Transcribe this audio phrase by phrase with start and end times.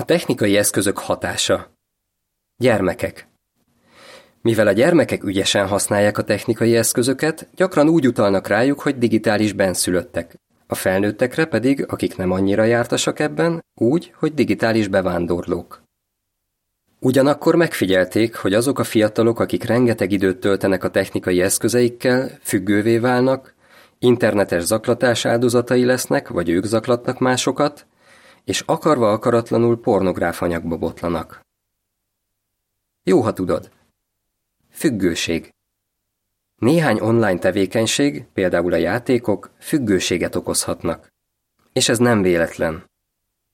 [0.00, 1.70] A technikai eszközök hatása.
[2.56, 3.28] Gyermekek.
[4.42, 10.34] Mivel a gyermekek ügyesen használják a technikai eszközöket, gyakran úgy utalnak rájuk, hogy digitális benszülöttek.
[10.66, 15.82] A felnőttekre pedig, akik nem annyira jártasak ebben, úgy, hogy digitális bevándorlók.
[17.00, 23.54] Ugyanakkor megfigyelték, hogy azok a fiatalok, akik rengeteg időt töltenek a technikai eszközeikkel, függővé válnak,
[23.98, 27.86] internetes zaklatás áldozatai lesznek, vagy ők zaklatnak másokat,
[28.48, 31.40] és akarva akaratlanul pornográf anyagba botlanak.
[33.02, 33.70] Jó, ha tudod.
[34.70, 35.54] Függőség.
[36.56, 41.12] Néhány online tevékenység, például a játékok, függőséget okozhatnak.
[41.72, 42.84] És ez nem véletlen.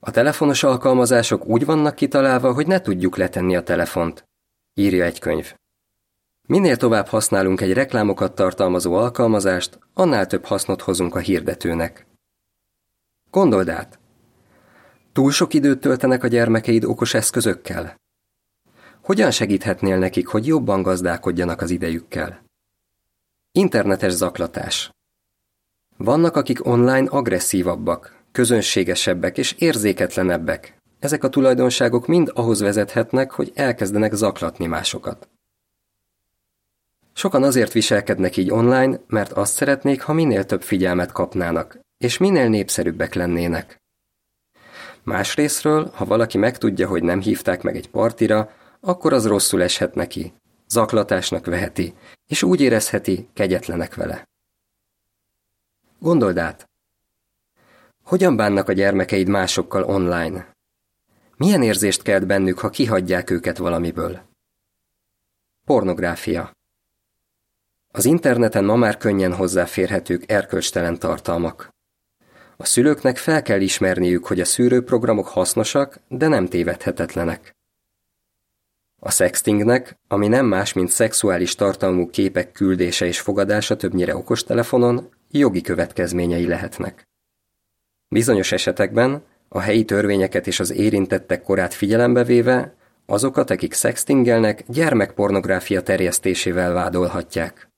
[0.00, 4.24] A telefonos alkalmazások úgy vannak kitalálva, hogy ne tudjuk letenni a telefont,
[4.74, 5.54] írja egy könyv.
[6.42, 12.06] Minél tovább használunk egy reklámokat tartalmazó alkalmazást, annál több hasznot hozunk a hirdetőnek.
[13.30, 13.98] Gondold át!
[15.16, 18.00] Túl sok időt töltenek a gyermekeid okos eszközökkel?
[19.02, 22.44] Hogyan segíthetnél nekik, hogy jobban gazdálkodjanak az idejükkel?
[23.52, 24.90] Internetes zaklatás.
[25.96, 30.76] Vannak, akik online agresszívabbak, közönségesebbek és érzéketlenebbek.
[30.98, 35.28] Ezek a tulajdonságok mind ahhoz vezethetnek, hogy elkezdenek zaklatni másokat.
[37.12, 42.48] Sokan azért viselkednek így online, mert azt szeretnék, ha minél több figyelmet kapnának, és minél
[42.48, 43.84] népszerűbbek lennének.
[45.06, 50.32] Másrésztről, ha valaki megtudja, hogy nem hívták meg egy partira, akkor az rosszul eshet neki,
[50.68, 51.94] zaklatásnak veheti,
[52.26, 54.28] és úgy érezheti, kegyetlenek vele.
[55.98, 56.68] Gondold át,
[58.02, 60.54] hogyan bánnak a gyermekeid másokkal online?
[61.36, 64.20] Milyen érzést kelt bennük, ha kihagyják őket valamiből?
[65.64, 66.50] Pornográfia.
[67.92, 71.74] Az interneten ma már könnyen hozzáférhetők erkölcstelen tartalmak.
[72.56, 77.54] A szülőknek fel kell ismerniük, hogy a szűrőprogramok hasznosak, de nem tévedhetetlenek.
[78.98, 85.60] A sextingnek, ami nem más, mint szexuális tartalmú képek küldése és fogadása többnyire okostelefonon, jogi
[85.60, 87.08] következményei lehetnek.
[88.08, 92.74] Bizonyos esetekben a helyi törvényeket és az érintettek korát figyelembe véve
[93.06, 97.68] azokat, akik sextingelnek, gyermekpornográfia terjesztésével vádolhatják.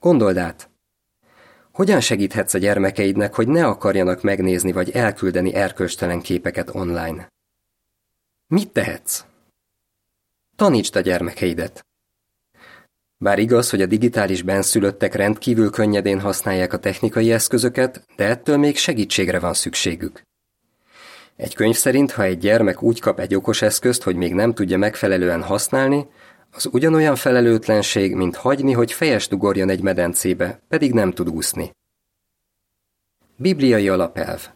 [0.00, 0.67] Gondold át!
[1.78, 7.28] Hogyan segíthetsz a gyermekeidnek, hogy ne akarjanak megnézni vagy elküldeni erkölcstelen képeket online?
[8.46, 9.24] Mit tehetsz?
[10.56, 11.86] Tanítsd a gyermekeidet.
[13.16, 18.76] Bár igaz, hogy a digitális benszülöttek rendkívül könnyedén használják a technikai eszközöket, de ettől még
[18.76, 20.22] segítségre van szükségük.
[21.36, 24.78] Egy könyv szerint, ha egy gyermek úgy kap egy okos eszközt, hogy még nem tudja
[24.78, 26.06] megfelelően használni,
[26.52, 31.76] az ugyanolyan felelőtlenség, mint hagyni, hogy fejes dugorjon egy medencébe, pedig nem tud úszni.
[33.36, 34.48] Bibliai alapelv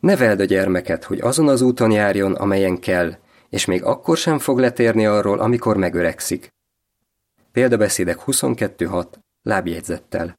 [0.00, 3.14] Neveld a gyermeket, hogy azon az úton járjon, amelyen kell,
[3.48, 6.48] és még akkor sem fog letérni arról, amikor megöregszik.
[7.52, 9.06] Példabeszédek 22.6.
[9.42, 10.38] Lábjegyzettel.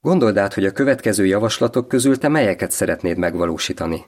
[0.00, 4.04] Gondold át, hogy a következő javaslatok közül te melyeket szeretnéd megvalósítani.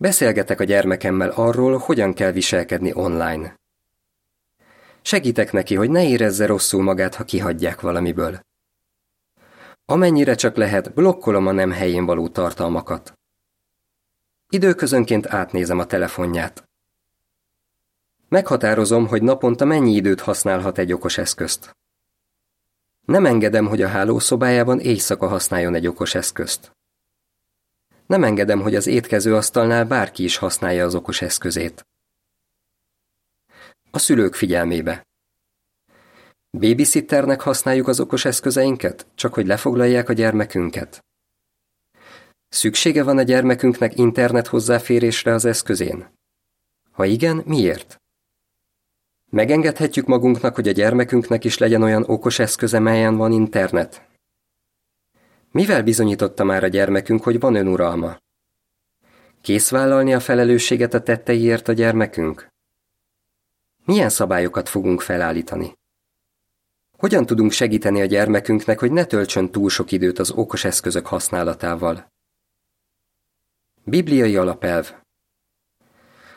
[0.00, 3.56] Beszélgetek a gyermekemmel arról, hogyan kell viselkedni online.
[5.02, 8.40] Segítek neki, hogy ne érezze rosszul magát, ha kihagyják valamiből.
[9.84, 13.12] Amennyire csak lehet, blokkolom a nem helyén való tartalmakat.
[14.48, 16.68] Időközönként átnézem a telefonját.
[18.28, 21.76] Meghatározom, hogy naponta mennyi időt használhat egy okos eszközt.
[23.04, 26.77] Nem engedem, hogy a hálószobájában éjszaka használjon egy okos eszközt.
[28.08, 31.86] Nem engedem, hogy az étkező asztalnál bárki is használja az okos eszközét.
[33.90, 35.06] A szülők figyelmébe.
[36.50, 41.04] Babysitternek használjuk az okos eszközeinket, csak hogy lefoglalják a gyermekünket.
[42.48, 46.08] Szüksége van a gyermekünknek internet hozzáférésre az eszközén?
[46.90, 48.00] Ha igen, miért?
[49.30, 54.07] Megengedhetjük magunknak, hogy a gyermekünknek is legyen olyan okos eszköze, melyen van internet?
[55.50, 58.18] Mivel bizonyította már a gyermekünk, hogy van önuralma?
[59.40, 62.48] Kész vállalni a felelősséget a tetteiért a gyermekünk?
[63.84, 65.76] Milyen szabályokat fogunk felállítani?
[66.96, 72.12] Hogyan tudunk segíteni a gyermekünknek, hogy ne töltsön túl sok időt az okos eszközök használatával?
[73.84, 74.94] Bibliai alapelv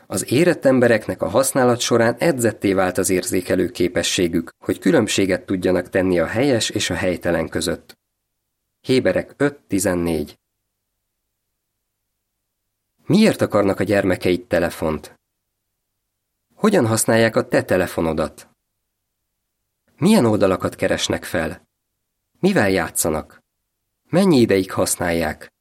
[0.08, 6.20] Az érett embereknek a használat során edzetté vált az érzékelő képességük, hogy különbséget tudjanak tenni
[6.20, 8.01] a helyes és a helytelen között.
[8.82, 10.34] Héberek 5.14
[13.06, 15.20] Miért akarnak a gyermekeid telefont?
[16.54, 18.50] Hogyan használják a te telefonodat?
[19.98, 21.68] Milyen oldalakat keresnek fel?
[22.40, 23.44] Mivel játszanak?
[24.10, 25.54] Mennyi ideig használják?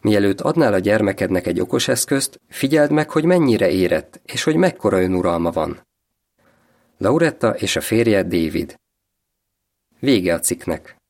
[0.00, 5.02] Mielőtt adnál a gyermekednek egy okos eszközt, figyeld meg, hogy mennyire érett, és hogy mekkora
[5.02, 5.86] önuralma van.
[6.98, 8.80] Lauretta és a férje David
[9.98, 11.01] Vége a cikknek.